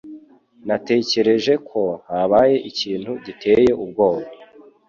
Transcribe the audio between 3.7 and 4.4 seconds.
ubwoba.